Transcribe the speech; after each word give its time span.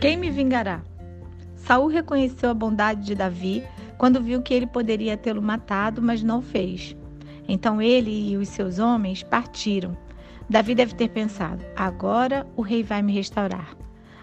Quem 0.00 0.16
me 0.16 0.30
vingará? 0.30 0.80
Saul 1.56 1.88
reconheceu 1.88 2.50
a 2.50 2.54
bondade 2.54 3.04
de 3.04 3.16
Davi 3.16 3.64
quando 3.96 4.22
viu 4.22 4.40
que 4.40 4.54
ele 4.54 4.66
poderia 4.66 5.16
tê-lo 5.16 5.42
matado, 5.42 6.00
mas 6.00 6.22
não 6.22 6.40
fez. 6.40 6.96
Então 7.48 7.82
ele 7.82 8.30
e 8.30 8.36
os 8.36 8.48
seus 8.48 8.78
homens 8.78 9.24
partiram. 9.24 9.96
Davi 10.48 10.72
deve 10.72 10.94
ter 10.94 11.08
pensado: 11.08 11.64
agora 11.74 12.46
o 12.54 12.62
rei 12.62 12.84
vai 12.84 13.02
me 13.02 13.12
restaurar. 13.12 13.76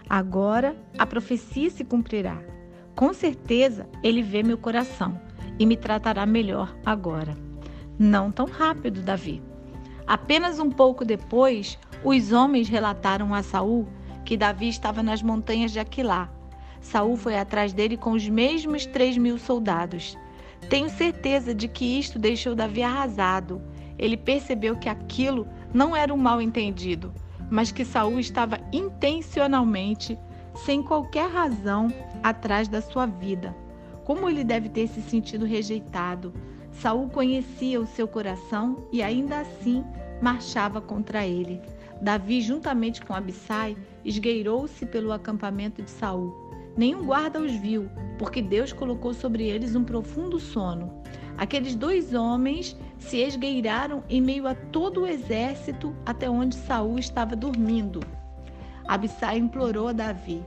Agora 0.08 0.74
a 0.98 1.04
profecia 1.04 1.68
se 1.68 1.84
cumprirá. 1.84 2.38
Com 2.94 3.12
certeza 3.12 3.86
ele 4.02 4.22
vê 4.22 4.42
meu 4.42 4.56
coração 4.56 5.20
e 5.58 5.66
me 5.66 5.76
tratará 5.76 6.24
melhor 6.24 6.74
agora. 6.86 7.36
Não 7.98 8.30
tão 8.30 8.46
rápido, 8.46 9.02
Davi. 9.02 9.42
Apenas 10.06 10.58
um 10.58 10.70
pouco 10.70 11.04
depois, 11.04 11.78
os 12.02 12.32
homens 12.32 12.66
relataram 12.66 13.34
a 13.34 13.42
Saul 13.42 13.86
que 14.26 14.36
Davi 14.36 14.68
estava 14.68 15.04
nas 15.04 15.22
montanhas 15.22 15.70
de 15.70 15.78
Aquilá. 15.78 16.28
Saul 16.80 17.16
foi 17.16 17.38
atrás 17.38 17.72
dele 17.72 17.96
com 17.96 18.10
os 18.10 18.28
mesmos 18.28 18.84
três 18.84 19.16
mil 19.16 19.38
soldados. 19.38 20.18
Tenho 20.68 20.90
certeza 20.90 21.54
de 21.54 21.68
que 21.68 21.98
isto 21.98 22.18
deixou 22.18 22.54
Davi 22.54 22.82
arrasado. 22.82 23.62
Ele 23.96 24.16
percebeu 24.16 24.76
que 24.76 24.88
aquilo 24.88 25.46
não 25.72 25.94
era 25.94 26.12
um 26.12 26.16
mal 26.16 26.42
entendido, 26.42 27.14
mas 27.48 27.70
que 27.70 27.84
Saul 27.84 28.18
estava 28.18 28.58
intencionalmente, 28.72 30.18
sem 30.64 30.82
qualquer 30.82 31.30
razão, 31.30 31.86
atrás 32.20 32.66
da 32.66 32.82
sua 32.82 33.06
vida. 33.06 33.54
Como 34.04 34.28
ele 34.28 34.42
deve 34.42 34.68
ter 34.68 34.88
se 34.88 35.00
sentido 35.02 35.46
rejeitado. 35.46 36.34
Saul 36.72 37.08
conhecia 37.08 37.80
o 37.80 37.86
seu 37.86 38.08
coração 38.08 38.88
e 38.92 39.02
ainda 39.02 39.38
assim 39.38 39.84
marchava 40.20 40.80
contra 40.80 41.24
ele. 41.24 41.62
Davi, 42.00 42.40
juntamente 42.40 43.00
com 43.04 43.14
Abissai, 43.14 43.76
esgueirou-se 44.04 44.84
pelo 44.86 45.12
acampamento 45.12 45.82
de 45.82 45.90
Saul. 45.90 46.34
Nenhum 46.76 47.06
guarda 47.06 47.40
os 47.40 47.52
viu, 47.52 47.88
porque 48.18 48.42
Deus 48.42 48.72
colocou 48.72 49.14
sobre 49.14 49.44
eles 49.44 49.74
um 49.74 49.82
profundo 49.82 50.38
sono. 50.38 50.92
Aqueles 51.38 51.74
dois 51.74 52.14
homens 52.14 52.76
se 52.98 53.18
esgueiraram 53.18 54.02
em 54.08 54.20
meio 54.20 54.46
a 54.46 54.54
todo 54.54 55.02
o 55.02 55.06
exército 55.06 55.94
até 56.04 56.28
onde 56.28 56.54
Saul 56.54 56.98
estava 56.98 57.34
dormindo. 57.34 58.00
Abissai 58.86 59.38
implorou 59.38 59.88
a 59.88 59.92
Davi: 59.92 60.42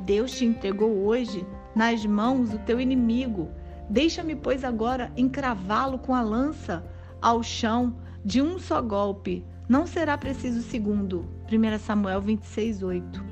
Deus 0.00 0.32
te 0.32 0.44
entregou 0.44 1.04
hoje 1.04 1.46
nas 1.74 2.04
mãos 2.04 2.52
o 2.52 2.58
teu 2.58 2.80
inimigo. 2.80 3.50
Deixa-me, 3.88 4.36
pois, 4.36 4.64
agora 4.64 5.10
encravá-lo 5.16 5.98
com 5.98 6.14
a 6.14 6.22
lança 6.22 6.84
ao 7.20 7.42
chão 7.42 7.96
de 8.24 8.40
um 8.40 8.58
só 8.58 8.80
golpe. 8.80 9.44
Não 9.70 9.86
será 9.86 10.18
preciso 10.18 10.62
segundo. 10.62 11.24
1 11.48 11.78
Samuel 11.78 12.20
26, 12.20 12.82
8. 12.82 13.24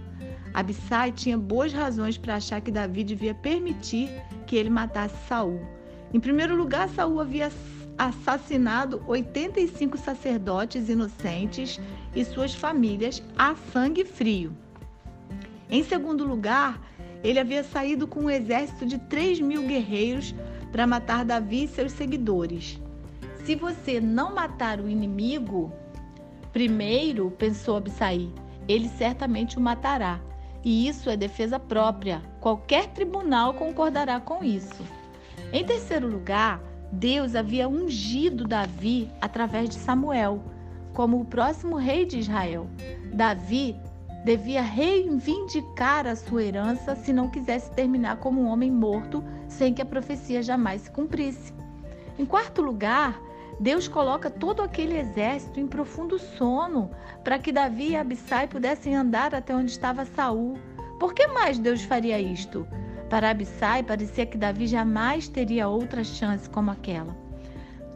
Abissai 0.55 1.11
tinha 1.11 1.37
boas 1.37 1.73
razões 1.73 2.17
para 2.17 2.37
achar 2.37 2.61
que 2.61 2.71
Davi 2.71 3.03
devia 3.03 3.35
permitir 3.35 4.09
que 4.47 4.55
ele 4.55 4.71
matasse 4.71 5.17
Saul. 5.27 5.61
Em 6.15 6.21
primeiro 6.21 6.55
lugar, 6.55 6.89
Saul 6.91 7.21
havia 7.21 7.51
assassinado 7.99 9.03
85 9.09 9.99
sacerdotes 9.99 10.89
inocentes 10.89 11.81
e 12.15 12.25
suas 12.25 12.55
famílias 12.55 13.21
a 13.37 13.57
sangue 13.73 14.05
frio. 14.05 14.57
Em 15.69 15.83
segundo 15.83 16.25
lugar, 16.25 16.81
ele 17.25 17.41
havia 17.41 17.65
saído 17.65 18.07
com 18.07 18.21
um 18.21 18.31
exército 18.31 18.87
de 18.87 18.97
3 18.97 19.41
mil 19.41 19.67
guerreiros 19.67 20.33
para 20.71 20.87
matar 20.87 21.25
Davi 21.25 21.65
e 21.65 21.69
seus 21.69 21.91
seguidores. 21.91 22.81
Se 23.45 23.57
você 23.57 24.01
não 24.01 24.37
matar 24.37 24.79
o 24.79 24.89
inimigo, 24.89 25.73
primeiro, 26.59 27.31
pensou 27.31 27.77
Abissai, 27.77 28.29
ele 28.67 28.89
certamente 28.89 29.57
o 29.57 29.61
matará. 29.61 30.21
E 30.65 30.89
isso 30.89 31.09
é 31.09 31.17
defesa 31.17 31.57
própria. 31.57 32.21
Qualquer 32.41 32.89
tribunal 32.89 33.55
concordará 33.55 34.19
com 34.19 34.43
isso. 34.43 34.85
Em 35.53 35.65
terceiro 35.65 36.09
lugar, 36.09 36.61
Deus 36.91 37.37
havia 37.37 37.69
ungido 37.69 38.45
Davi 38.45 39.09
através 39.21 39.69
de 39.69 39.77
Samuel 39.77 40.43
como 40.95 41.21
o 41.21 41.25
próximo 41.25 41.77
rei 41.77 42.05
de 42.05 42.19
Israel. 42.19 42.67
Davi 43.15 43.77
devia 44.25 44.61
reivindicar 44.61 46.09
a 46.09 46.17
sua 46.17 46.43
herança 46.43 46.97
se 46.97 47.13
não 47.13 47.31
quisesse 47.31 47.71
terminar 47.71 48.17
como 48.17 48.41
um 48.41 48.49
homem 48.49 48.73
morto 48.73 49.23
sem 49.47 49.73
que 49.73 49.81
a 49.81 49.87
profecia 49.87 50.43
jamais 50.43 50.81
se 50.81 50.91
cumprisse. 50.91 51.55
Em 52.19 52.27
quarto 52.27 52.61
lugar, 52.63 53.28
Deus 53.61 53.89
coloca 53.89 54.31
todo 54.31 54.63
aquele 54.63 54.97
exército 54.97 55.59
em 55.59 55.67
profundo 55.67 56.19
sono 56.19 56.91
para 57.25 57.39
que 57.39 57.51
Davi 57.51 57.91
e 57.91 57.97
Abissai 57.97 58.47
pudessem 58.47 58.95
andar 58.95 59.35
até 59.35 59.55
onde 59.55 59.73
estava 59.73 60.05
Saul. 60.05 60.57
Por 61.01 61.13
que 61.13 61.27
mais 61.27 61.59
Deus 61.59 61.83
faria 61.83 62.21
isto? 62.21 62.67
Para 63.11 63.31
Abissai 63.31 63.83
parecia 63.83 64.27
que 64.27 64.39
Davi 64.39 64.67
jamais 64.67 65.29
teria 65.29 65.69
outra 65.69 66.05
chance 66.05 66.49
como 66.49 66.71
aquela. 66.71 67.17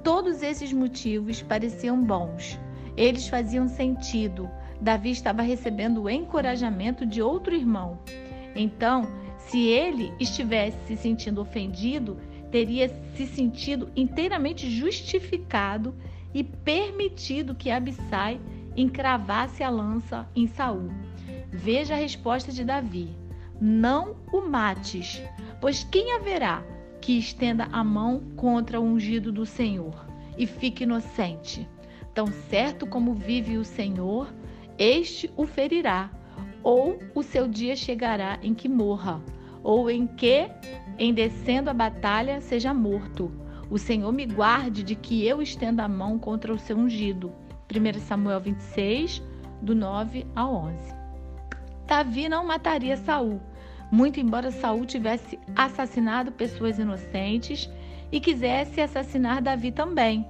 Todos 0.03 0.43
esses 0.43 0.73
motivos 0.73 1.43
pareciam 1.43 2.03
bons. 2.03 2.59
Eles 2.97 3.29
faziam 3.29 3.69
sentido. 3.69 4.51
Davi 4.81 5.13
estava 5.13 5.43
recebendo 5.43 6.03
o 6.03 6.11
encorajamento 6.11 7.07
de 7.07 7.23
outro 7.23 7.55
irmão. 7.55 8.01
Então, 8.57 9.07
se 9.39 9.69
ele 9.69 10.13
estivesse 10.19 10.77
se 10.87 10.97
sentindo 10.97 11.41
ofendido, 11.41 12.19
teria 12.53 12.89
se 13.17 13.27
sentido 13.27 13.91
inteiramente 13.97 14.71
justificado 14.71 15.95
e 16.35 16.45
permitido 16.45 17.55
que 17.55 17.71
Abissai 17.71 18.39
encravasse 18.77 19.65
a 19.65 19.71
lança 19.71 20.29
em 20.37 20.47
Saul. 20.47 20.91
Veja 21.51 21.95
a 21.95 21.97
resposta 21.99 22.53
de 22.53 22.63
Davi: 22.63 23.09
Não 23.61 24.17
o 24.31 24.43
mates, 24.43 25.23
pois 25.61 25.83
quem 25.83 26.13
haverá 26.13 26.63
que 27.01 27.19
estenda 27.19 27.69
a 27.73 27.83
mão 27.83 28.21
contra 28.37 28.81
o 28.81 28.85
ungido 28.85 29.33
do 29.33 29.47
Senhor 29.47 30.07
e 30.37 30.47
fique 30.47 30.85
inocente? 30.85 31.67
Tão 32.15 32.27
certo 32.27 32.87
como 32.87 33.15
vive 33.15 33.57
o 33.57 33.65
Senhor, 33.65 34.33
este 34.79 35.31
o 35.37 35.47
ferirá, 35.47 36.11
ou 36.63 36.99
o 37.15 37.23
seu 37.23 37.49
dia 37.49 37.75
chegará 37.75 38.39
em 38.43 38.55
que 38.55 38.69
morra, 38.69 39.23
ou 39.63 39.91
em 39.91 40.07
que 40.07 40.51
em 40.99 41.13
descendo 41.13 41.71
a 41.71 41.75
batalha, 41.75 42.41
seja 42.41 42.75
morto. 42.75 43.33
O 43.71 43.79
Senhor 43.79 44.13
me 44.13 44.27
guarde 44.27 44.83
de 44.83 44.95
que 44.95 45.27
eu 45.27 45.41
estenda 45.41 45.85
a 45.85 45.89
mão 45.89 46.19
contra 46.19 46.53
o 46.53 46.59
seu 46.59 46.77
ungido. 46.77 47.33
1 47.71 48.01
Samuel 48.01 48.41
26, 48.41 49.23
do 49.63 49.75
9 49.75 50.27
a 50.37 50.47
11. 50.47 50.95
Davi 51.87 52.29
não 52.29 52.47
mataria 52.47 52.97
Saul, 52.97 53.41
muito 53.91 54.21
embora 54.21 54.51
Saul 54.51 54.85
tivesse 54.85 55.39
assassinado 55.57 56.33
pessoas 56.33 56.79
inocentes 56.79 57.71
e 58.11 58.21
quisesse 58.21 58.81
assassinar 58.81 59.43
Davi 59.43 59.73
também. 59.73 60.27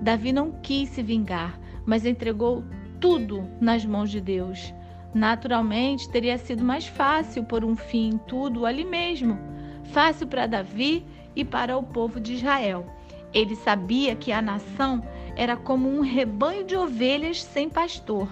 Davi 0.00 0.32
não 0.32 0.52
quis 0.62 0.88
se 0.88 1.02
vingar, 1.02 1.58
mas 1.84 2.06
entregou 2.06 2.64
tudo 2.98 3.48
nas 3.60 3.84
mãos 3.84 4.10
de 4.10 4.20
Deus. 4.20 4.72
Naturalmente, 5.16 6.10
teria 6.10 6.36
sido 6.36 6.62
mais 6.62 6.86
fácil 6.86 7.42
pôr 7.42 7.64
um 7.64 7.74
fim 7.74 8.10
em 8.10 8.18
tudo 8.18 8.66
ali 8.66 8.84
mesmo 8.84 9.38
fácil 9.86 10.26
para 10.26 10.46
Davi 10.46 11.06
e 11.34 11.42
para 11.42 11.78
o 11.78 11.82
povo 11.82 12.20
de 12.20 12.34
Israel. 12.34 12.84
Ele 13.32 13.56
sabia 13.56 14.14
que 14.14 14.30
a 14.30 14.42
nação 14.42 15.02
era 15.34 15.56
como 15.56 15.88
um 15.88 16.02
rebanho 16.02 16.64
de 16.64 16.76
ovelhas 16.76 17.42
sem 17.42 17.70
pastor. 17.70 18.28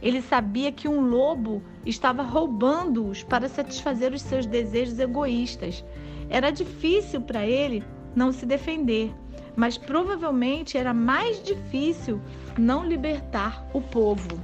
Ele 0.00 0.22
sabia 0.22 0.70
que 0.70 0.86
um 0.86 1.00
lobo 1.00 1.60
estava 1.84 2.22
roubando-os 2.22 3.24
para 3.24 3.48
satisfazer 3.48 4.12
os 4.12 4.22
seus 4.22 4.46
desejos 4.46 5.00
egoístas. 5.00 5.84
Era 6.30 6.52
difícil 6.52 7.20
para 7.20 7.44
ele 7.44 7.82
não 8.14 8.30
se 8.30 8.46
defender, 8.46 9.12
mas 9.56 9.76
provavelmente 9.76 10.78
era 10.78 10.94
mais 10.94 11.42
difícil 11.42 12.20
não 12.56 12.86
libertar 12.86 13.68
o 13.74 13.80
povo 13.80 14.38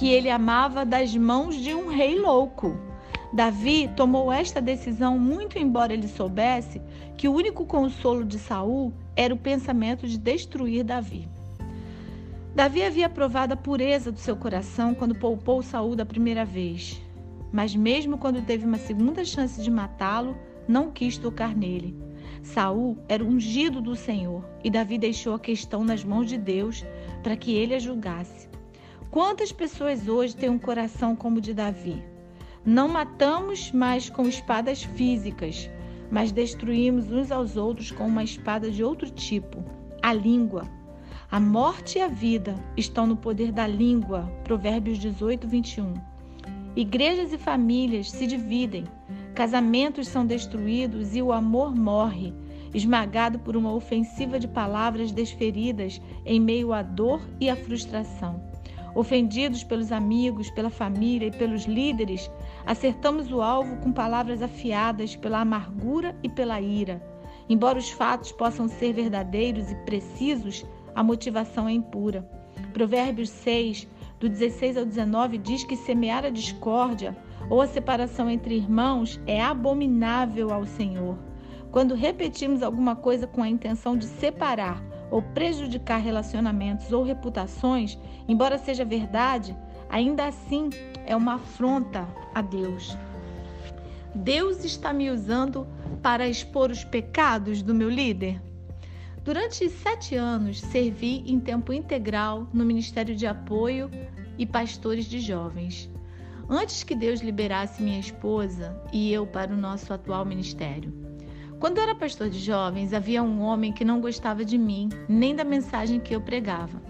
que 0.00 0.08
ele 0.08 0.30
amava 0.30 0.82
das 0.82 1.14
mãos 1.14 1.54
de 1.54 1.74
um 1.74 1.88
rei 1.88 2.18
louco. 2.18 2.74
Davi 3.34 3.86
tomou 3.94 4.32
esta 4.32 4.58
decisão 4.58 5.18
muito 5.18 5.58
embora 5.58 5.92
ele 5.92 6.08
soubesse 6.08 6.80
que 7.18 7.28
o 7.28 7.34
único 7.34 7.66
consolo 7.66 8.24
de 8.24 8.38
Saul 8.38 8.94
era 9.14 9.34
o 9.34 9.36
pensamento 9.36 10.08
de 10.08 10.16
destruir 10.16 10.84
Davi. 10.84 11.28
Davi 12.54 12.82
havia 12.82 13.10
provado 13.10 13.52
a 13.52 13.58
pureza 13.58 14.10
do 14.10 14.18
seu 14.18 14.34
coração 14.34 14.94
quando 14.94 15.14
poupou 15.14 15.62
Saul 15.62 15.94
da 15.94 16.06
primeira 16.06 16.46
vez, 16.46 16.98
mas 17.52 17.76
mesmo 17.76 18.16
quando 18.16 18.40
teve 18.40 18.64
uma 18.64 18.78
segunda 18.78 19.22
chance 19.22 19.62
de 19.62 19.70
matá-lo, 19.70 20.34
não 20.66 20.90
quis 20.90 21.18
tocar 21.18 21.54
nele. 21.54 21.94
Saul 22.42 22.96
era 23.06 23.22
ungido 23.22 23.82
do 23.82 23.94
Senhor 23.94 24.48
e 24.64 24.70
Davi 24.70 24.96
deixou 24.96 25.34
a 25.34 25.38
questão 25.38 25.84
nas 25.84 26.02
mãos 26.02 26.26
de 26.26 26.38
Deus 26.38 26.86
para 27.22 27.36
que 27.36 27.52
ele 27.52 27.74
a 27.74 27.78
julgasse. 27.78 28.49
Quantas 29.10 29.50
pessoas 29.50 30.06
hoje 30.06 30.36
têm 30.36 30.48
um 30.48 30.58
coração 30.58 31.16
como 31.16 31.38
o 31.38 31.40
de 31.40 31.52
Davi? 31.52 32.00
Não 32.64 32.86
matamos 32.86 33.72
mais 33.72 34.08
com 34.08 34.28
espadas 34.28 34.84
físicas, 34.84 35.68
mas 36.12 36.30
destruímos 36.30 37.10
uns 37.10 37.32
aos 37.32 37.56
outros 37.56 37.90
com 37.90 38.06
uma 38.06 38.22
espada 38.22 38.70
de 38.70 38.84
outro 38.84 39.10
tipo, 39.10 39.64
a 40.00 40.12
língua. 40.12 40.62
A 41.28 41.40
morte 41.40 41.98
e 41.98 42.00
a 42.00 42.06
vida 42.06 42.54
estão 42.76 43.04
no 43.04 43.16
poder 43.16 43.50
da 43.50 43.66
língua. 43.66 44.30
Provérbios 44.44 44.96
18, 44.96 45.48
21. 45.48 45.94
Igrejas 46.76 47.32
e 47.32 47.38
famílias 47.38 48.12
se 48.12 48.28
dividem, 48.28 48.84
casamentos 49.34 50.06
são 50.06 50.24
destruídos 50.24 51.16
e 51.16 51.20
o 51.20 51.32
amor 51.32 51.74
morre, 51.74 52.32
esmagado 52.72 53.40
por 53.40 53.56
uma 53.56 53.72
ofensiva 53.74 54.38
de 54.38 54.46
palavras 54.46 55.10
desferidas 55.10 56.00
em 56.24 56.38
meio 56.38 56.72
à 56.72 56.80
dor 56.80 57.20
e 57.40 57.50
à 57.50 57.56
frustração. 57.56 58.49
Ofendidos 58.94 59.62
pelos 59.62 59.92
amigos, 59.92 60.50
pela 60.50 60.70
família 60.70 61.28
e 61.28 61.30
pelos 61.30 61.64
líderes, 61.64 62.30
acertamos 62.66 63.30
o 63.30 63.40
alvo 63.40 63.76
com 63.76 63.92
palavras 63.92 64.42
afiadas 64.42 65.14
pela 65.14 65.40
amargura 65.40 66.16
e 66.22 66.28
pela 66.28 66.60
ira. 66.60 67.00
Embora 67.48 67.78
os 67.78 67.90
fatos 67.90 68.32
possam 68.32 68.68
ser 68.68 68.92
verdadeiros 68.92 69.70
e 69.70 69.74
precisos, 69.84 70.64
a 70.94 71.02
motivação 71.02 71.68
é 71.68 71.72
impura. 71.72 72.28
Provérbios 72.72 73.30
6, 73.30 73.86
do 74.18 74.28
16 74.28 74.76
ao 74.76 74.84
19, 74.84 75.38
diz 75.38 75.64
que 75.64 75.76
semear 75.76 76.24
a 76.24 76.30
discórdia 76.30 77.16
ou 77.48 77.60
a 77.60 77.66
separação 77.66 78.28
entre 78.28 78.56
irmãos 78.56 79.20
é 79.26 79.40
abominável 79.40 80.52
ao 80.52 80.66
Senhor. 80.66 81.16
Quando 81.70 81.94
repetimos 81.94 82.62
alguma 82.62 82.96
coisa 82.96 83.26
com 83.26 83.42
a 83.42 83.48
intenção 83.48 83.96
de 83.96 84.04
separar 84.04 84.89
ou 85.10 85.22
prejudicar 85.22 86.00
relacionamentos 86.00 86.92
ou 86.92 87.02
reputações, 87.02 87.98
embora 88.28 88.58
seja 88.58 88.84
verdade, 88.84 89.56
ainda 89.88 90.26
assim 90.26 90.70
é 91.06 91.16
uma 91.16 91.34
afronta 91.34 92.06
a 92.34 92.40
Deus. 92.40 92.96
Deus 94.14 94.64
está 94.64 94.92
me 94.92 95.10
usando 95.10 95.66
para 96.02 96.28
expor 96.28 96.70
os 96.70 96.84
pecados 96.84 97.62
do 97.62 97.74
meu 97.74 97.88
líder? 97.88 98.40
Durante 99.22 99.68
sete 99.68 100.14
anos, 100.14 100.60
servi 100.60 101.22
em 101.26 101.38
tempo 101.38 101.72
integral 101.72 102.48
no 102.52 102.64
Ministério 102.64 103.14
de 103.14 103.26
Apoio 103.26 103.90
e 104.38 104.46
Pastores 104.46 105.04
de 105.04 105.20
Jovens. 105.20 105.90
Antes 106.48 106.82
que 106.82 106.96
Deus 106.96 107.20
liberasse 107.20 107.82
minha 107.82 108.00
esposa 108.00 108.76
e 108.92 109.12
eu 109.12 109.26
para 109.26 109.52
o 109.52 109.56
nosso 109.56 109.92
atual 109.92 110.24
ministério. 110.24 111.09
Quando 111.60 111.76
eu 111.76 111.82
era 111.82 111.94
pastor 111.94 112.30
de 112.30 112.38
jovens, 112.38 112.94
havia 112.94 113.22
um 113.22 113.42
homem 113.42 113.70
que 113.70 113.84
não 113.84 114.00
gostava 114.00 114.46
de 114.46 114.56
mim, 114.56 114.88
nem 115.06 115.36
da 115.36 115.44
mensagem 115.44 116.00
que 116.00 116.14
eu 116.16 116.20
pregava. 116.22 116.80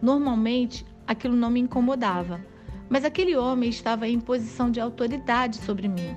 Normalmente, 0.00 0.86
aquilo 1.04 1.34
não 1.34 1.50
me 1.50 1.58
incomodava, 1.58 2.40
mas 2.88 3.04
aquele 3.04 3.36
homem 3.36 3.68
estava 3.68 4.06
em 4.06 4.20
posição 4.20 4.70
de 4.70 4.78
autoridade 4.78 5.56
sobre 5.56 5.88
mim. 5.88 6.16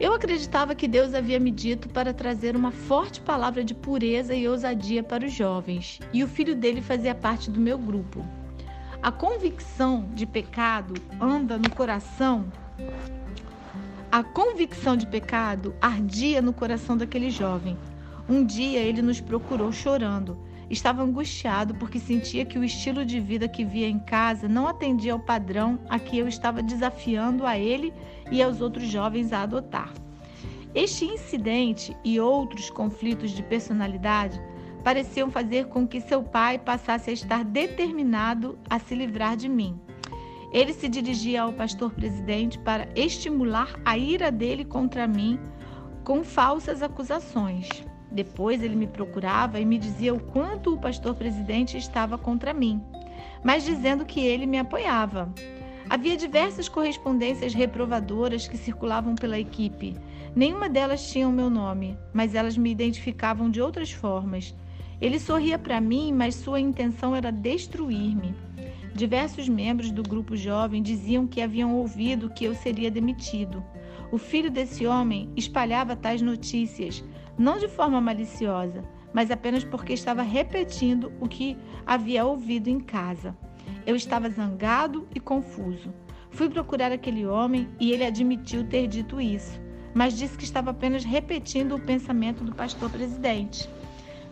Eu 0.00 0.12
acreditava 0.12 0.74
que 0.74 0.88
Deus 0.88 1.14
havia 1.14 1.38
me 1.38 1.52
dito 1.52 1.88
para 1.88 2.12
trazer 2.12 2.56
uma 2.56 2.72
forte 2.72 3.20
palavra 3.20 3.62
de 3.62 3.72
pureza 3.72 4.34
e 4.34 4.48
ousadia 4.48 5.04
para 5.04 5.24
os 5.24 5.32
jovens, 5.32 6.00
e 6.12 6.24
o 6.24 6.28
filho 6.28 6.56
dele 6.56 6.82
fazia 6.82 7.14
parte 7.14 7.48
do 7.48 7.60
meu 7.60 7.78
grupo. 7.78 8.26
A 9.00 9.12
convicção 9.12 10.08
de 10.12 10.26
pecado 10.26 10.94
anda 11.20 11.56
no 11.56 11.70
coração 11.70 12.50
a 14.12 14.22
convicção 14.22 14.94
de 14.94 15.06
pecado 15.06 15.74
ardia 15.80 16.42
no 16.42 16.52
coração 16.52 16.98
daquele 16.98 17.30
jovem. 17.30 17.78
Um 18.28 18.44
dia 18.44 18.78
ele 18.78 19.00
nos 19.00 19.22
procurou 19.22 19.72
chorando. 19.72 20.36
Estava 20.68 21.02
angustiado 21.02 21.74
porque 21.76 21.98
sentia 21.98 22.44
que 22.44 22.58
o 22.58 22.64
estilo 22.64 23.06
de 23.06 23.18
vida 23.18 23.48
que 23.48 23.64
via 23.64 23.88
em 23.88 23.98
casa 23.98 24.46
não 24.46 24.68
atendia 24.68 25.14
ao 25.14 25.18
padrão 25.18 25.78
a 25.88 25.98
que 25.98 26.18
eu 26.18 26.28
estava 26.28 26.62
desafiando 26.62 27.46
a 27.46 27.58
ele 27.58 27.90
e 28.30 28.42
aos 28.42 28.60
outros 28.60 28.86
jovens 28.86 29.32
a 29.32 29.44
adotar. 29.44 29.90
Este 30.74 31.06
incidente 31.06 31.96
e 32.04 32.20
outros 32.20 32.68
conflitos 32.68 33.30
de 33.30 33.42
personalidade 33.42 34.38
pareciam 34.84 35.30
fazer 35.30 35.68
com 35.68 35.88
que 35.88 36.02
seu 36.02 36.22
pai 36.22 36.58
passasse 36.58 37.08
a 37.08 37.14
estar 37.14 37.42
determinado 37.46 38.58
a 38.68 38.78
se 38.78 38.94
livrar 38.94 39.38
de 39.38 39.48
mim. 39.48 39.80
Ele 40.52 40.74
se 40.74 40.86
dirigia 40.86 41.42
ao 41.42 41.52
pastor 41.52 41.92
presidente 41.92 42.58
para 42.58 42.86
estimular 42.94 43.80
a 43.84 43.96
ira 43.96 44.30
dele 44.30 44.64
contra 44.64 45.08
mim 45.08 45.40
com 46.04 46.22
falsas 46.22 46.82
acusações. 46.82 47.68
Depois 48.10 48.62
ele 48.62 48.76
me 48.76 48.86
procurava 48.86 49.58
e 49.58 49.64
me 49.64 49.78
dizia 49.78 50.12
o 50.12 50.20
quanto 50.20 50.74
o 50.74 50.78
pastor 50.78 51.14
presidente 51.14 51.78
estava 51.78 52.18
contra 52.18 52.52
mim, 52.52 52.82
mas 53.42 53.64
dizendo 53.64 54.04
que 54.04 54.20
ele 54.20 54.44
me 54.44 54.58
apoiava. 54.58 55.32
Havia 55.88 56.16
diversas 56.16 56.68
correspondências 56.68 57.54
reprovadoras 57.54 58.46
que 58.46 58.58
circulavam 58.58 59.14
pela 59.14 59.38
equipe. 59.38 59.96
Nenhuma 60.36 60.68
delas 60.68 61.10
tinha 61.10 61.28
o 61.28 61.32
meu 61.32 61.48
nome, 61.48 61.98
mas 62.12 62.34
elas 62.34 62.56
me 62.56 62.70
identificavam 62.70 63.50
de 63.50 63.60
outras 63.60 63.90
formas. 63.90 64.54
Ele 65.00 65.18
sorria 65.18 65.58
para 65.58 65.80
mim, 65.80 66.12
mas 66.12 66.34
sua 66.34 66.60
intenção 66.60 67.16
era 67.16 67.32
destruir-me. 67.32 68.34
Diversos 68.94 69.48
membros 69.48 69.90
do 69.90 70.02
grupo 70.02 70.36
jovem 70.36 70.82
diziam 70.82 71.26
que 71.26 71.40
haviam 71.40 71.74
ouvido 71.74 72.28
que 72.28 72.44
eu 72.44 72.54
seria 72.54 72.90
demitido. 72.90 73.64
O 74.10 74.18
filho 74.18 74.50
desse 74.50 74.86
homem 74.86 75.30
espalhava 75.34 75.96
tais 75.96 76.20
notícias, 76.20 77.02
não 77.38 77.58
de 77.58 77.68
forma 77.68 78.00
maliciosa, 78.02 78.84
mas 79.12 79.30
apenas 79.30 79.64
porque 79.64 79.94
estava 79.94 80.20
repetindo 80.20 81.10
o 81.20 81.26
que 81.26 81.56
havia 81.86 82.24
ouvido 82.26 82.68
em 82.68 82.78
casa. 82.78 83.34
Eu 83.86 83.96
estava 83.96 84.28
zangado 84.28 85.08
e 85.14 85.18
confuso. 85.18 85.92
Fui 86.30 86.50
procurar 86.50 86.92
aquele 86.92 87.26
homem 87.26 87.68
e 87.80 87.92
ele 87.92 88.04
admitiu 88.04 88.62
ter 88.64 88.86
dito 88.86 89.18
isso, 89.18 89.58
mas 89.94 90.16
disse 90.16 90.36
que 90.36 90.44
estava 90.44 90.70
apenas 90.70 91.02
repetindo 91.02 91.76
o 91.76 91.80
pensamento 91.80 92.44
do 92.44 92.54
pastor 92.54 92.90
presidente. 92.90 93.68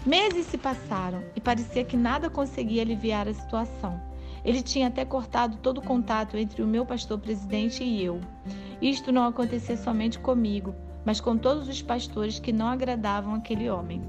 Meses 0.05 0.47
se 0.47 0.59
passaram 0.59 1.23
e 1.35 1.41
parecia 1.41 1.85
que 1.85 1.97
nada 1.97 2.29
conseguia 2.29 2.83
aliviar 2.83 3.27
a 3.27 3.35
situação. 3.35 4.10
Ele 4.45 4.63
tinha 4.63 4.89
até 4.89 5.05
cortado 5.05 5.59
todo 5.59 5.79
o 5.79 5.85
contato 5.85 6.37
entre 6.37 6.63
o 6.63 6.67
meu 6.67 6.87
pastor 6.87 7.19
presidente 7.19 7.85
e 7.85 8.03
eu. 8.03 8.21
Isto 8.81 9.13
não 9.13 9.25
acontecia 9.25 9.77
somente 9.77 10.19
comigo, 10.19 10.75
mas 11.05 11.21
com 11.21 11.37
todos 11.37 11.69
os 11.69 11.83
pastores 11.83 12.39
que 12.39 12.53
não 12.53 12.67
agradavam 12.67 13.35
aquele 13.35 13.69
homem. 13.69 14.03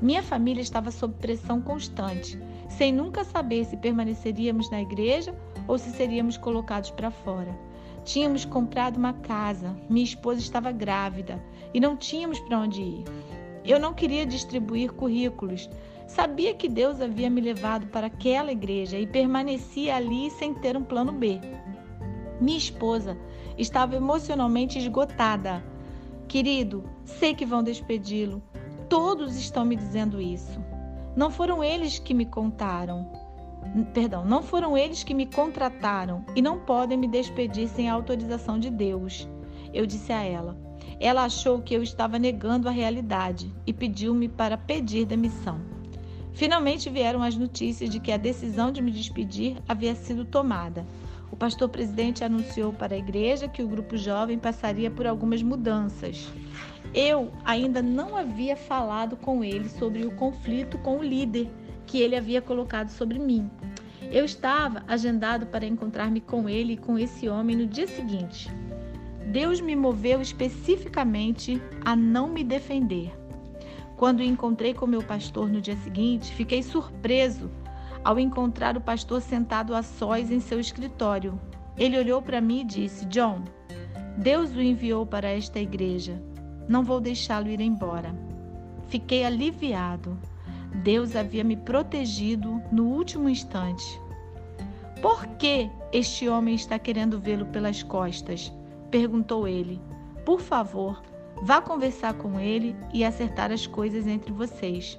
Minha 0.00 0.22
família 0.22 0.60
estava 0.60 0.90
sob 0.90 1.14
pressão 1.14 1.60
constante, 1.60 2.38
sem 2.68 2.92
nunca 2.92 3.24
saber 3.24 3.64
se 3.64 3.76
permaneceríamos 3.76 4.70
na 4.70 4.82
igreja 4.82 5.34
ou 5.66 5.78
se 5.78 5.90
seríamos 5.90 6.36
colocados 6.36 6.90
para 6.90 7.10
fora. 7.10 7.56
Tínhamos 8.04 8.44
comprado 8.44 8.98
uma 8.98 9.14
casa, 9.14 9.74
minha 9.88 10.04
esposa 10.04 10.40
estava 10.40 10.70
grávida 10.70 11.42
e 11.72 11.80
não 11.80 11.96
tínhamos 11.96 12.38
para 12.40 12.60
onde 12.60 12.82
ir. 12.82 13.04
Eu 13.64 13.80
não 13.80 13.94
queria 13.94 14.26
distribuir 14.26 14.92
currículos, 14.92 15.70
Sabia 16.06 16.54
que 16.54 16.68
Deus 16.68 17.00
havia 17.00 17.30
me 17.30 17.40
levado 17.40 17.86
para 17.86 18.06
aquela 18.06 18.52
igreja 18.52 18.98
e 18.98 19.06
permanecia 19.06 19.96
ali 19.96 20.30
sem 20.30 20.54
ter 20.54 20.76
um 20.76 20.84
plano 20.84 21.12
B. 21.12 21.40
Minha 22.40 22.58
esposa 22.58 23.16
estava 23.56 23.96
emocionalmente 23.96 24.78
esgotada. 24.78 25.64
Querido, 26.28 26.84
sei 27.04 27.34
que 27.34 27.46
vão 27.46 27.62
despedi-lo. 27.62 28.42
Todos 28.88 29.36
estão 29.36 29.64
me 29.64 29.76
dizendo 29.76 30.20
isso. 30.20 30.62
Não 31.16 31.30
foram 31.30 31.64
eles 31.64 31.98
que 31.98 32.12
me 32.12 32.26
contaram. 32.26 33.10
Perdão, 33.94 34.24
não 34.24 34.42
foram 34.42 34.76
eles 34.76 35.02
que 35.02 35.14
me 35.14 35.26
contrataram 35.26 36.24
e 36.36 36.42
não 36.42 36.58
podem 36.58 36.98
me 36.98 37.08
despedir 37.08 37.68
sem 37.68 37.88
a 37.88 37.94
autorização 37.94 38.58
de 38.58 38.70
Deus. 38.70 39.28
Eu 39.72 39.86
disse 39.86 40.12
a 40.12 40.22
ela. 40.22 40.56
Ela 41.00 41.24
achou 41.24 41.62
que 41.62 41.74
eu 41.74 41.82
estava 41.82 42.18
negando 42.18 42.68
a 42.68 42.72
realidade 42.72 43.52
e 43.66 43.72
pediu-me 43.72 44.28
para 44.28 44.56
pedir 44.56 45.06
demissão. 45.06 45.60
Finalmente 46.34 46.90
vieram 46.90 47.22
as 47.22 47.36
notícias 47.36 47.88
de 47.88 48.00
que 48.00 48.10
a 48.10 48.16
decisão 48.16 48.72
de 48.72 48.82
me 48.82 48.90
despedir 48.90 49.56
havia 49.68 49.94
sido 49.94 50.24
tomada. 50.24 50.84
O 51.30 51.36
pastor 51.36 51.68
presidente 51.68 52.24
anunciou 52.24 52.72
para 52.72 52.94
a 52.94 52.98
igreja 52.98 53.48
que 53.48 53.62
o 53.62 53.68
grupo 53.68 53.96
jovem 53.96 54.38
passaria 54.38 54.90
por 54.90 55.06
algumas 55.06 55.42
mudanças. 55.42 56.28
Eu 56.92 57.32
ainda 57.44 57.80
não 57.80 58.16
havia 58.16 58.56
falado 58.56 59.16
com 59.16 59.42
ele 59.42 59.68
sobre 59.68 60.04
o 60.04 60.12
conflito 60.12 60.76
com 60.78 60.98
o 60.98 61.02
líder 61.02 61.48
que 61.86 61.98
ele 62.00 62.16
havia 62.16 62.42
colocado 62.42 62.88
sobre 62.88 63.18
mim. 63.18 63.48
Eu 64.12 64.24
estava 64.24 64.82
agendado 64.86 65.46
para 65.46 65.66
encontrar-me 65.66 66.20
com 66.20 66.48
ele 66.48 66.74
e 66.74 66.76
com 66.76 66.98
esse 66.98 67.28
homem 67.28 67.56
no 67.56 67.66
dia 67.66 67.86
seguinte. 67.86 68.48
Deus 69.26 69.60
me 69.60 69.74
moveu 69.74 70.20
especificamente 70.20 71.60
a 71.84 71.96
não 71.96 72.28
me 72.28 72.44
defender. 72.44 73.12
Quando 73.96 74.22
encontrei 74.22 74.74
com 74.74 74.86
meu 74.86 75.02
pastor 75.02 75.48
no 75.48 75.60
dia 75.60 75.76
seguinte, 75.76 76.32
fiquei 76.34 76.62
surpreso 76.62 77.50
ao 78.02 78.18
encontrar 78.18 78.76
o 78.76 78.80
pastor 78.80 79.20
sentado 79.22 79.74
a 79.74 79.82
sós 79.82 80.30
em 80.30 80.40
seu 80.40 80.60
escritório. 80.60 81.40
Ele 81.76 81.98
olhou 81.98 82.20
para 82.20 82.40
mim 82.40 82.60
e 82.60 82.64
disse: 82.64 83.06
John, 83.06 83.42
Deus 84.16 84.54
o 84.54 84.60
enviou 84.60 85.06
para 85.06 85.28
esta 85.28 85.58
igreja. 85.58 86.20
Não 86.68 86.82
vou 86.82 87.00
deixá-lo 87.00 87.48
ir 87.48 87.60
embora. 87.60 88.14
Fiquei 88.88 89.24
aliviado. 89.24 90.16
Deus 90.82 91.14
havia 91.14 91.44
me 91.44 91.56
protegido 91.56 92.60
no 92.70 92.86
último 92.86 93.28
instante. 93.28 94.00
Por 95.00 95.26
que 95.36 95.70
este 95.92 96.28
homem 96.28 96.54
está 96.54 96.78
querendo 96.78 97.20
vê-lo 97.20 97.46
pelas 97.46 97.82
costas? 97.82 98.52
perguntou 98.90 99.46
ele. 99.46 99.80
Por 100.24 100.40
favor, 100.40 101.02
Vá 101.42 101.60
conversar 101.60 102.14
com 102.14 102.38
ele 102.38 102.74
e 102.92 103.04
acertar 103.04 103.52
as 103.52 103.66
coisas 103.66 104.06
entre 104.06 104.32
vocês. 104.32 104.98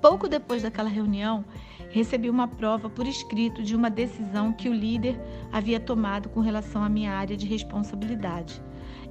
Pouco 0.00 0.28
depois 0.28 0.62
daquela 0.62 0.88
reunião, 0.88 1.44
recebi 1.90 2.28
uma 2.28 2.46
prova 2.46 2.90
por 2.90 3.06
escrito 3.06 3.62
de 3.62 3.74
uma 3.74 3.88
decisão 3.88 4.52
que 4.52 4.68
o 4.68 4.74
líder 4.74 5.18
havia 5.50 5.80
tomado 5.80 6.28
com 6.28 6.40
relação 6.40 6.84
à 6.84 6.88
minha 6.88 7.12
área 7.12 7.36
de 7.36 7.46
responsabilidade. 7.46 8.60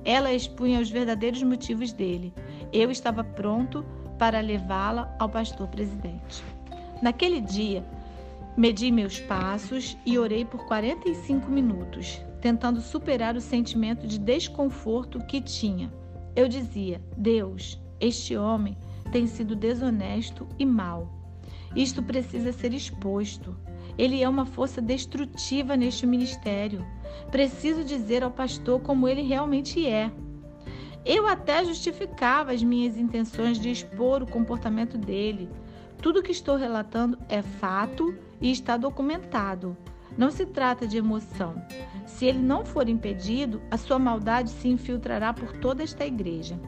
Ela 0.05 0.33
expunha 0.33 0.79
os 0.79 0.91
verdadeiros 0.91 1.41
motivos 1.41 1.91
dele. 1.91 2.33
Eu 2.71 2.91
estava 2.91 3.23
pronto 3.23 3.83
para 4.19 4.39
levá-la 4.39 5.15
ao 5.19 5.29
pastor 5.29 5.67
presidente. 5.67 6.43
Naquele 7.01 7.41
dia, 7.41 7.83
medi 8.55 8.91
meus 8.91 9.19
passos 9.19 9.97
e 10.05 10.17
orei 10.19 10.45
por 10.45 10.65
45 10.65 11.49
minutos, 11.49 12.21
tentando 12.39 12.79
superar 12.81 13.35
o 13.35 13.41
sentimento 13.41 14.05
de 14.05 14.19
desconforto 14.19 15.19
que 15.25 15.41
tinha. 15.41 15.91
Eu 16.35 16.47
dizia: 16.47 17.01
Deus, 17.15 17.79
este 17.99 18.35
homem 18.35 18.77
tem 19.11 19.27
sido 19.27 19.55
desonesto 19.55 20.47
e 20.57 20.65
mau. 20.65 21.11
Isto 21.75 22.01
precisa 22.01 22.51
ser 22.51 22.73
exposto. 22.73 23.55
Ele 23.97 24.21
é 24.21 24.27
uma 24.27 24.45
força 24.45 24.81
destrutiva 24.81 25.75
neste 25.75 26.05
ministério. 26.05 26.85
Preciso 27.31 27.83
dizer 27.83 28.23
ao 28.23 28.31
pastor 28.31 28.81
como 28.81 29.07
ele 29.07 29.21
realmente 29.21 29.85
é. 29.87 30.11
Eu 31.05 31.27
até 31.27 31.63
justificava 31.65 32.51
as 32.51 32.63
minhas 32.63 32.97
intenções 32.97 33.59
de 33.59 33.69
expor 33.69 34.23
o 34.23 34.27
comportamento 34.27 34.97
dele. 34.97 35.49
Tudo 36.01 36.23
que 36.23 36.31
estou 36.31 36.55
relatando 36.55 37.17
é 37.29 37.41
fato 37.41 38.15
e 38.41 38.51
está 38.51 38.77
documentado. 38.77 39.77
Não 40.17 40.29
se 40.29 40.45
trata 40.45 40.87
de 40.87 40.97
emoção. 40.97 41.55
Se 42.05 42.25
ele 42.25 42.39
não 42.39 42.65
for 42.65 42.87
impedido, 42.87 43.61
a 43.71 43.77
sua 43.77 43.97
maldade 43.97 44.49
se 44.49 44.67
infiltrará 44.67 45.33
por 45.33 45.51
toda 45.57 45.83
esta 45.83 46.05
igreja. 46.05 46.59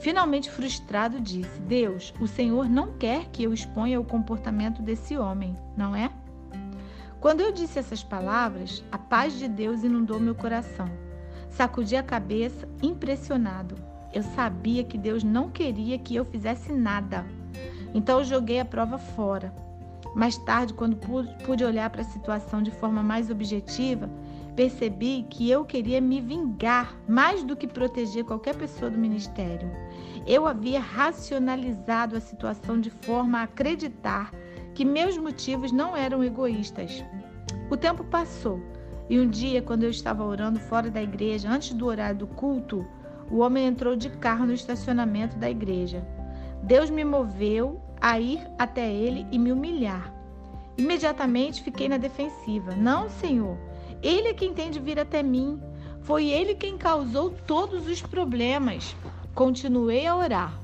Finalmente 0.00 0.50
frustrado, 0.50 1.20
disse: 1.20 1.60
Deus, 1.60 2.12
o 2.20 2.26
Senhor 2.26 2.68
não 2.68 2.92
quer 2.98 3.26
que 3.30 3.42
eu 3.42 3.54
exponha 3.54 4.00
o 4.00 4.04
comportamento 4.04 4.82
desse 4.82 5.16
homem, 5.16 5.56
não 5.76 5.94
é? 5.94 6.10
Quando 7.20 7.40
eu 7.40 7.50
disse 7.52 7.78
essas 7.78 8.02
palavras, 8.02 8.84
a 8.92 8.98
paz 8.98 9.38
de 9.38 9.48
Deus 9.48 9.82
inundou 9.82 10.20
meu 10.20 10.34
coração. 10.34 10.90
Sacudi 11.48 11.96
a 11.96 12.02
cabeça, 12.02 12.68
impressionado. 12.82 13.76
Eu 14.12 14.22
sabia 14.22 14.84
que 14.84 14.98
Deus 14.98 15.24
não 15.24 15.48
queria 15.48 15.98
que 15.98 16.14
eu 16.14 16.24
fizesse 16.24 16.70
nada. 16.72 17.24
Então 17.94 18.18
eu 18.18 18.24
joguei 18.24 18.60
a 18.60 18.64
prova 18.64 18.98
fora. 18.98 19.54
Mais 20.14 20.38
tarde, 20.38 20.74
quando 20.74 20.96
pude 21.44 21.64
olhar 21.64 21.90
para 21.90 22.02
a 22.02 22.04
situação 22.04 22.62
de 22.62 22.70
forma 22.70 23.02
mais 23.02 23.30
objetiva, 23.30 24.08
percebi 24.54 25.26
que 25.28 25.50
eu 25.50 25.64
queria 25.64 26.00
me 26.00 26.20
vingar 26.20 26.96
mais 27.08 27.42
do 27.42 27.56
que 27.56 27.66
proteger 27.66 28.24
qualquer 28.24 28.54
pessoa 28.54 28.90
do 28.90 28.98
ministério. 28.98 29.70
Eu 30.26 30.46
havia 30.46 30.80
racionalizado 30.80 32.16
a 32.16 32.20
situação 32.20 32.80
de 32.80 32.90
forma 32.90 33.40
a 33.40 33.42
acreditar 33.42 34.32
que 34.74 34.84
meus 34.84 35.18
motivos 35.18 35.72
não 35.72 35.96
eram 35.96 36.22
egoístas. 36.22 37.04
O 37.70 37.76
tempo 37.76 38.04
passou 38.04 38.60
e 39.08 39.20
um 39.20 39.28
dia, 39.28 39.60
quando 39.60 39.82
eu 39.82 39.90
estava 39.90 40.24
orando 40.24 40.58
fora 40.58 40.90
da 40.90 41.02
igreja, 41.02 41.50
antes 41.50 41.74
do 41.74 41.86
horário 41.86 42.20
do 42.20 42.26
culto, 42.26 42.86
o 43.30 43.38
homem 43.38 43.66
entrou 43.66 43.94
de 43.94 44.08
carro 44.08 44.46
no 44.46 44.54
estacionamento 44.54 45.36
da 45.36 45.50
igreja. 45.50 46.06
Deus 46.62 46.88
me 46.88 47.04
moveu 47.04 47.80
a 48.04 48.20
ir 48.20 48.46
até 48.58 48.92
ele 48.92 49.26
e 49.32 49.38
me 49.38 49.50
humilhar. 49.50 50.12
Imediatamente 50.76 51.62
fiquei 51.62 51.88
na 51.88 51.96
defensiva. 51.96 52.76
Não, 52.76 53.08
Senhor, 53.08 53.56
ele 54.02 54.28
é 54.28 54.34
quem 54.34 54.52
tem 54.52 54.70
de 54.70 54.78
vir 54.78 55.00
até 55.00 55.22
mim. 55.22 55.58
Foi 56.02 56.26
ele 56.26 56.54
quem 56.54 56.76
causou 56.76 57.30
todos 57.30 57.86
os 57.86 58.02
problemas. 58.02 58.94
Continuei 59.34 60.06
a 60.06 60.14
orar, 60.14 60.60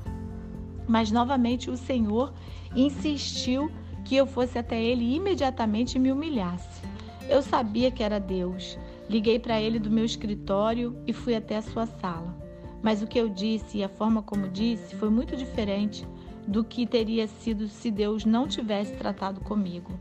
mas 0.86 1.10
novamente 1.10 1.70
o 1.70 1.78
Senhor 1.78 2.30
insistiu 2.76 3.70
que 4.04 4.16
eu 4.16 4.26
fosse 4.26 4.58
até 4.58 4.78
ele 4.78 5.06
e 5.06 5.16
imediatamente 5.16 5.98
me 5.98 6.12
humilhasse. 6.12 6.82
Eu 7.26 7.40
sabia 7.40 7.90
que 7.90 8.02
era 8.02 8.20
Deus. 8.20 8.78
Liguei 9.08 9.38
para 9.38 9.58
ele 9.58 9.78
do 9.78 9.90
meu 9.90 10.04
escritório 10.04 10.94
e 11.06 11.14
fui 11.14 11.34
até 11.34 11.56
a 11.56 11.62
sua 11.62 11.86
sala. 11.86 12.36
Mas 12.82 13.00
o 13.00 13.06
que 13.06 13.18
eu 13.18 13.30
disse 13.30 13.78
e 13.78 13.84
a 13.84 13.88
forma 13.88 14.22
como 14.22 14.46
disse 14.46 14.94
foi 14.96 15.08
muito 15.08 15.34
diferente 15.34 16.06
do 16.46 16.64
que 16.64 16.86
teria 16.86 17.26
sido 17.26 17.68
se 17.68 17.90
Deus 17.90 18.24
não 18.24 18.46
tivesse 18.46 18.94
tratado 18.96 19.40
comigo. 19.40 19.92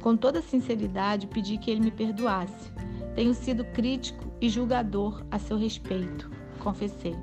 Com 0.00 0.16
toda 0.16 0.42
sinceridade, 0.42 1.26
pedi 1.26 1.58
que 1.58 1.70
ele 1.70 1.80
me 1.80 1.90
perdoasse. 1.90 2.70
Tenho 3.14 3.34
sido 3.34 3.64
crítico 3.64 4.32
e 4.40 4.48
julgador 4.48 5.24
a 5.30 5.38
seu 5.38 5.58
respeito, 5.58 6.30
confessei. 6.60 7.16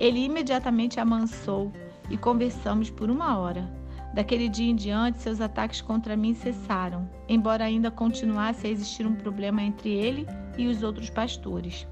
Ele 0.00 0.20
imediatamente 0.20 0.98
amansou 0.98 1.70
e 2.08 2.16
conversamos 2.16 2.88
por 2.88 3.10
uma 3.10 3.38
hora. 3.38 3.70
Daquele 4.14 4.48
dia 4.48 4.70
em 4.70 4.74
diante, 4.74 5.20
seus 5.20 5.40
ataques 5.40 5.80
contra 5.80 6.16
mim 6.16 6.34
cessaram, 6.34 7.08
embora 7.28 7.64
ainda 7.64 7.90
continuasse 7.90 8.66
a 8.66 8.70
existir 8.70 9.06
um 9.06 9.14
problema 9.14 9.62
entre 9.62 9.90
ele 9.90 10.26
e 10.56 10.66
os 10.66 10.82
outros 10.82 11.10
pastores. 11.10 11.86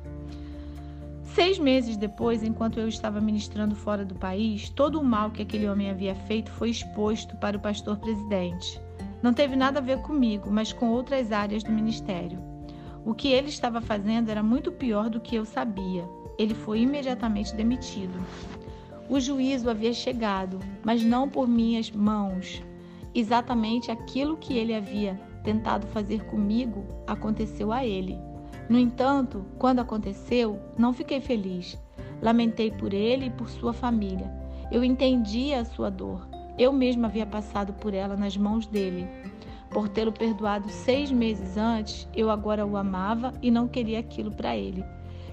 Seis 1.38 1.56
meses 1.56 1.96
depois, 1.96 2.42
enquanto 2.42 2.80
eu 2.80 2.88
estava 2.88 3.20
ministrando 3.20 3.76
fora 3.76 4.04
do 4.04 4.16
país, 4.16 4.70
todo 4.70 4.98
o 4.98 5.04
mal 5.04 5.30
que 5.30 5.40
aquele 5.40 5.68
homem 5.68 5.88
havia 5.88 6.12
feito 6.12 6.50
foi 6.50 6.68
exposto 6.68 7.36
para 7.36 7.56
o 7.56 7.60
pastor 7.60 7.96
presidente. 7.96 8.80
Não 9.22 9.32
teve 9.32 9.54
nada 9.54 9.78
a 9.78 9.82
ver 9.82 10.02
comigo, 10.02 10.50
mas 10.50 10.72
com 10.72 10.88
outras 10.88 11.30
áreas 11.30 11.62
do 11.62 11.70
ministério. 11.70 12.40
O 13.04 13.14
que 13.14 13.28
ele 13.28 13.50
estava 13.50 13.80
fazendo 13.80 14.30
era 14.30 14.42
muito 14.42 14.72
pior 14.72 15.08
do 15.08 15.20
que 15.20 15.36
eu 15.36 15.44
sabia. 15.44 16.04
Ele 16.36 16.54
foi 16.54 16.80
imediatamente 16.80 17.54
demitido. 17.54 18.18
O 19.08 19.20
juízo 19.20 19.70
havia 19.70 19.92
chegado, 19.92 20.58
mas 20.82 21.04
não 21.04 21.28
por 21.28 21.46
minhas 21.46 21.88
mãos. 21.88 22.60
Exatamente 23.14 23.92
aquilo 23.92 24.36
que 24.38 24.58
ele 24.58 24.74
havia 24.74 25.14
tentado 25.44 25.86
fazer 25.86 26.24
comigo 26.24 26.84
aconteceu 27.06 27.70
a 27.70 27.86
ele. 27.86 28.18
No 28.68 28.78
entanto, 28.78 29.46
quando 29.58 29.80
aconteceu, 29.80 30.60
não 30.76 30.92
fiquei 30.92 31.20
feliz. 31.20 31.78
Lamentei 32.20 32.70
por 32.70 32.92
ele 32.92 33.26
e 33.26 33.30
por 33.30 33.48
sua 33.48 33.72
família. 33.72 34.30
Eu 34.70 34.84
entendia 34.84 35.60
a 35.60 35.64
sua 35.64 35.90
dor. 35.90 36.28
Eu 36.58 36.72
mesma 36.72 37.08
havia 37.08 37.24
passado 37.24 37.72
por 37.72 37.94
ela 37.94 38.16
nas 38.16 38.36
mãos 38.36 38.66
dele. 38.66 39.08
Por 39.70 39.88
tê-lo 39.88 40.12
perdoado 40.12 40.68
seis 40.68 41.10
meses 41.10 41.56
antes, 41.56 42.06
eu 42.14 42.30
agora 42.30 42.66
o 42.66 42.76
amava 42.76 43.32
e 43.40 43.50
não 43.50 43.68
queria 43.68 44.00
aquilo 44.00 44.30
para 44.30 44.56
ele. 44.56 44.84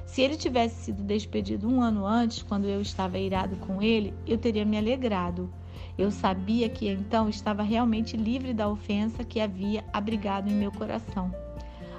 Se 0.05 0.21
ele 0.21 0.37
tivesse 0.37 0.85
sido 0.85 1.03
despedido 1.03 1.67
um 1.67 1.81
ano 1.81 2.05
antes, 2.05 2.41
quando 2.43 2.65
eu 2.65 2.79
estava 2.81 3.17
irado 3.17 3.57
com 3.57 3.81
ele, 3.81 4.13
eu 4.25 4.37
teria 4.37 4.63
me 4.63 4.77
alegrado. 4.77 5.51
Eu 5.97 6.11
sabia 6.11 6.69
que 6.69 6.87
então 6.87 7.27
estava 7.27 7.63
realmente 7.63 8.15
livre 8.15 8.53
da 8.53 8.69
ofensa 8.69 9.23
que 9.23 9.41
havia 9.41 9.83
abrigado 9.91 10.49
em 10.49 10.53
meu 10.53 10.71
coração. 10.71 11.33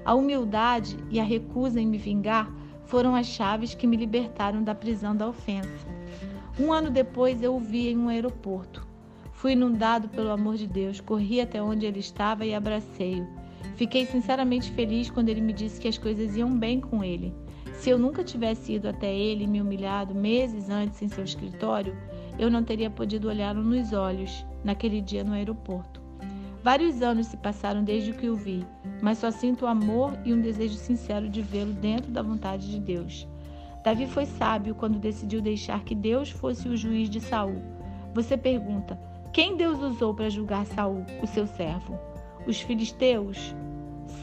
A 0.06 0.14
humildade 0.14 0.96
e 1.10 1.18
a 1.18 1.24
recusa 1.24 1.80
em 1.80 1.86
me 1.86 1.98
vingar 1.98 2.48
foram 2.84 3.16
as 3.16 3.26
chaves 3.26 3.74
que 3.74 3.88
me 3.88 3.96
libertaram 3.96 4.62
da 4.62 4.72
prisão 4.72 5.16
da 5.16 5.28
ofensa. 5.28 5.88
Um 6.60 6.72
ano 6.72 6.92
depois 6.92 7.42
eu 7.42 7.56
o 7.56 7.58
vi 7.58 7.88
em 7.88 7.98
um 7.98 8.08
aeroporto. 8.08 8.86
Fui 9.32 9.54
inundado 9.54 10.08
pelo 10.08 10.30
amor 10.30 10.54
de 10.54 10.68
Deus, 10.68 11.00
corri 11.00 11.40
até 11.40 11.60
onde 11.60 11.86
ele 11.86 11.98
estava 11.98 12.46
e 12.46 12.54
abracei-o. 12.54 13.26
Fiquei 13.74 14.06
sinceramente 14.06 14.70
feliz 14.70 15.10
quando 15.10 15.28
ele 15.28 15.40
me 15.40 15.52
disse 15.52 15.80
que 15.80 15.88
as 15.88 15.98
coisas 15.98 16.36
iam 16.36 16.56
bem 16.56 16.80
com 16.80 17.02
ele. 17.02 17.34
Se 17.74 17.90
eu 17.90 17.98
nunca 17.98 18.22
tivesse 18.22 18.74
ido 18.74 18.88
até 18.88 19.12
ele 19.12 19.42
e 19.42 19.48
me 19.48 19.60
humilhado 19.60 20.14
meses 20.14 20.70
antes 20.70 21.02
em 21.02 21.08
seu 21.08 21.24
escritório, 21.24 21.96
eu 22.38 22.48
não 22.48 22.62
teria 22.62 22.88
podido 22.88 23.26
olhá-lo 23.26 23.60
nos 23.60 23.92
olhos 23.92 24.46
naquele 24.62 25.00
dia 25.00 25.24
no 25.24 25.32
aeroporto. 25.32 26.05
Vários 26.66 27.00
anos 27.00 27.28
se 27.28 27.36
passaram 27.36 27.84
desde 27.84 28.12
que 28.12 28.28
o 28.28 28.34
vi, 28.34 28.66
mas 29.00 29.18
só 29.18 29.30
sinto 29.30 29.68
amor 29.68 30.18
e 30.24 30.34
um 30.34 30.40
desejo 30.40 30.74
sincero 30.74 31.28
de 31.28 31.40
vê-lo 31.40 31.72
dentro 31.72 32.10
da 32.10 32.22
vontade 32.22 32.68
de 32.68 32.80
Deus. 32.80 33.24
Davi 33.84 34.04
foi 34.08 34.26
sábio 34.26 34.74
quando 34.74 34.98
decidiu 34.98 35.40
deixar 35.40 35.84
que 35.84 35.94
Deus 35.94 36.28
fosse 36.28 36.68
o 36.68 36.76
juiz 36.76 37.08
de 37.08 37.20
Saul. 37.20 37.62
Você 38.12 38.36
pergunta: 38.36 38.98
quem 39.32 39.56
Deus 39.56 39.80
usou 39.80 40.12
para 40.12 40.28
julgar 40.28 40.66
Saul, 40.66 41.06
o 41.22 41.26
seu 41.28 41.46
servo? 41.46 41.96
Os 42.48 42.60
filisteus? 42.60 43.54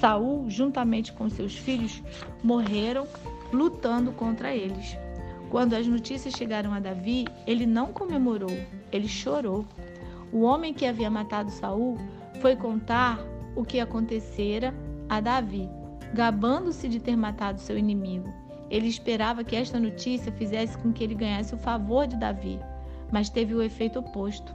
Saul, 0.02 0.50
juntamente 0.50 1.14
com 1.14 1.30
seus 1.30 1.56
filhos, 1.56 2.04
morreram 2.44 3.08
lutando 3.54 4.12
contra 4.12 4.54
eles. 4.54 4.98
Quando 5.50 5.76
as 5.76 5.88
notícias 5.88 6.34
chegaram 6.34 6.74
a 6.74 6.82
Davi, 6.82 7.24
ele 7.48 7.66
não 7.66 7.94
comemorou, 7.94 8.52
ele 8.92 9.08
chorou. 9.08 9.66
O 10.30 10.42
homem 10.42 10.74
que 10.74 10.86
havia 10.86 11.10
matado 11.10 11.50
Saul 11.50 11.98
foi 12.40 12.56
contar 12.56 13.20
o 13.56 13.64
que 13.64 13.80
acontecera 13.80 14.74
a 15.10 15.20
Davi, 15.20 15.70
gabando-se 16.14 16.88
de 16.88 17.00
ter 17.00 17.16
matado 17.16 17.60
seu 17.60 17.78
inimigo. 17.78 18.32
Ele 18.70 18.88
esperava 18.88 19.44
que 19.44 19.56
esta 19.56 19.80
notícia 19.80 20.32
fizesse 20.32 20.78
com 20.78 20.92
que 20.92 21.04
ele 21.04 21.16
ganhasse 21.16 21.54
o 21.54 21.58
favor 21.58 22.08
de 22.08 22.18
Davi, 22.18 22.60
mas 23.12 23.30
teve 23.30 23.54
o 23.54 23.62
efeito 23.62 24.00
oposto. 24.00 24.54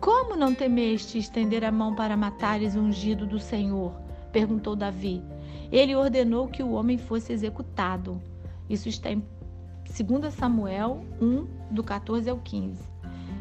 Como 0.00 0.36
não 0.36 0.54
temeste 0.54 1.18
estender 1.18 1.64
a 1.64 1.72
mão 1.72 1.94
para 1.94 2.16
matares 2.16 2.74
o 2.74 2.80
ungido 2.80 3.26
do 3.26 3.38
Senhor? 3.38 3.92
perguntou 4.32 4.76
Davi. 4.76 5.22
Ele 5.72 5.94
ordenou 5.94 6.48
que 6.48 6.62
o 6.62 6.72
homem 6.72 6.96
fosse 6.96 7.32
executado. 7.32 8.20
Isso 8.68 8.88
está 8.88 9.10
em 9.10 9.22
2 9.86 10.32
Samuel 10.32 11.04
1, 11.20 11.46
do 11.70 11.82
14 11.82 12.28
ao 12.28 12.38
15. 12.38 12.95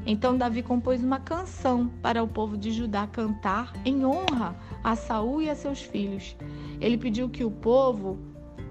Então 0.06 0.38
Davi 0.38 0.62
compôs 0.62 1.04
uma 1.04 1.20
canção 1.20 1.88
para 2.02 2.24
o 2.24 2.28
povo 2.28 2.56
de 2.56 2.72
Judá 2.72 3.08
cantar 3.08 3.74
em 3.84 4.06
honra 4.06 4.56
a 4.84 4.96
Saul 4.96 5.42
e 5.42 5.50
a 5.50 5.56
seus 5.56 5.82
filhos. 5.82 6.36
Ele 6.80 6.98
pediu 6.98 7.28
que 7.28 7.44
o 7.44 7.50
povo 7.50 8.20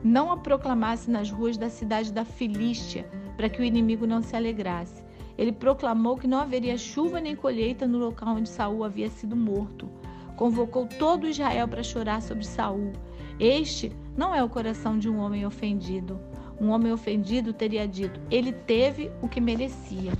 não 0.05 0.31
a 0.31 0.37
proclamasse 0.37 1.11
nas 1.11 1.31
ruas 1.31 1.57
da 1.57 1.69
cidade 1.69 2.13
da 2.13 2.25
Filístia, 2.25 3.11
para 3.37 3.49
que 3.49 3.61
o 3.61 3.65
inimigo 3.65 4.07
não 4.07 4.23
se 4.23 4.37
alegrasse. 4.37 5.03
Ele 5.37 5.51
proclamou 5.51 6.17
que 6.17 6.29
não 6.29 6.39
haveria 6.39 6.79
chuva 6.79 7.21
nem 7.21 7.35
colheita 7.35 7.87
no 7.87 7.99
local 7.99 8.37
onde 8.37 8.49
Saul 8.49 8.85
havia 8.85 9.09
sido 9.09 9.35
morto. 9.35 9.89
Convocou 10.37 10.87
todo 10.87 11.27
Israel 11.27 11.67
para 11.67 11.83
chorar 11.83 12.23
sobre 12.23 12.45
Saul. 12.45 12.93
Este 13.41 13.91
não 14.17 14.33
é 14.33 14.45
o 14.45 14.49
coração 14.49 14.99
de 14.99 15.09
um 15.09 15.19
homem 15.19 15.45
ofendido. 15.45 16.21
Um 16.61 16.71
homem 16.71 16.93
ofendido 16.93 17.53
teria 17.53 17.89
dito: 17.89 18.21
ele 18.31 18.53
teve 18.53 19.11
o 19.21 19.29
que 19.29 19.41
merecia. 19.41 20.13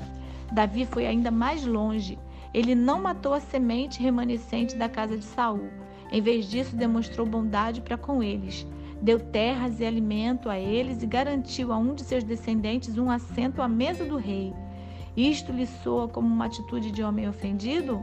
Davi 0.55 0.87
foi 0.87 1.05
ainda 1.05 1.33
mais 1.33 1.67
longe. 1.67 2.17
Ele 2.55 2.77
não 2.77 3.03
matou 3.03 3.35
a 3.35 3.41
semente 3.41 4.01
remanescente 4.01 4.77
da 4.77 4.89
casa 4.89 5.19
de 5.19 5.25
Saul. 5.25 5.69
Em 6.13 6.23
vez 6.23 6.49
disso, 6.49 6.77
demonstrou 6.77 7.27
bondade 7.27 7.81
para 7.81 7.99
com 7.99 8.23
eles. 8.23 8.65
Deu 9.03 9.19
terras 9.19 9.81
e 9.81 9.85
alimento 9.85 10.49
a 10.49 10.57
eles 10.57 11.03
e 11.03 11.07
garantiu 11.09 11.73
a 11.73 11.77
um 11.77 11.93
de 11.93 12.05
seus 12.05 12.23
descendentes 12.23 12.97
um 12.97 13.11
assento 13.11 13.61
à 13.61 13.67
mesa 13.67 14.05
do 14.05 14.17
rei. 14.17 14.55
Isto 15.17 15.51
lhe 15.51 15.67
soa 15.67 16.07
como 16.07 16.29
uma 16.29 16.45
atitude 16.47 16.93
de 16.93 17.03
homem 17.03 17.29
ofendido? 17.29 18.01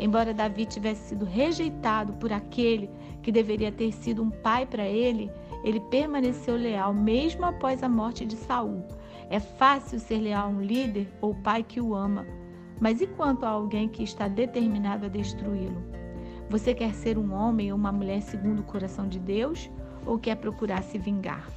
Embora 0.00 0.34
Davi 0.34 0.66
tivesse 0.66 1.10
sido 1.10 1.24
rejeitado 1.24 2.14
por 2.14 2.32
aquele 2.32 2.90
que 3.22 3.30
deveria 3.30 3.70
ter 3.70 3.92
sido 3.92 4.24
um 4.24 4.30
pai 4.30 4.66
para 4.66 4.84
ele, 4.84 5.30
ele 5.62 5.78
permaneceu 5.78 6.56
leal 6.56 6.92
mesmo 6.92 7.44
após 7.44 7.80
a 7.84 7.88
morte 7.88 8.26
de 8.26 8.34
Saul. 8.34 8.84
É 9.28 9.40
fácil 9.40 9.98
ser 9.98 10.18
leal 10.18 10.46
a 10.46 10.48
um 10.48 10.60
líder 10.60 11.08
ou 11.20 11.34
pai 11.34 11.62
que 11.62 11.80
o 11.80 11.94
ama, 11.94 12.24
mas 12.80 13.00
e 13.00 13.06
quanto 13.06 13.44
a 13.44 13.50
alguém 13.50 13.88
que 13.88 14.02
está 14.02 14.28
determinado 14.28 15.06
a 15.06 15.08
destruí-lo? 15.08 15.82
Você 16.48 16.72
quer 16.72 16.94
ser 16.94 17.18
um 17.18 17.32
homem 17.32 17.72
ou 17.72 17.78
uma 17.78 17.90
mulher 17.90 18.22
segundo 18.22 18.60
o 18.60 18.64
coração 18.64 19.08
de 19.08 19.18
Deus 19.18 19.68
ou 20.04 20.18
quer 20.18 20.36
procurar 20.36 20.82
se 20.84 20.96
vingar? 20.96 21.48